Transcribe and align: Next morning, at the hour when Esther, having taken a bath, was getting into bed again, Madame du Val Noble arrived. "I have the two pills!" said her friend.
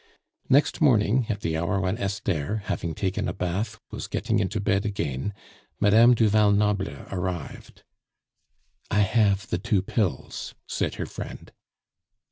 Next 0.49 0.81
morning, 0.81 1.27
at 1.29 1.41
the 1.41 1.55
hour 1.55 1.79
when 1.79 1.95
Esther, 1.99 2.63
having 2.65 2.95
taken 2.95 3.27
a 3.27 3.35
bath, 3.35 3.77
was 3.91 4.07
getting 4.07 4.39
into 4.39 4.59
bed 4.59 4.83
again, 4.83 5.31
Madame 5.79 6.15
du 6.15 6.27
Val 6.27 6.51
Noble 6.51 7.03
arrived. 7.11 7.83
"I 8.89 9.01
have 9.01 9.45
the 9.51 9.59
two 9.59 9.83
pills!" 9.83 10.55
said 10.67 10.95
her 10.95 11.05
friend. 11.05 11.51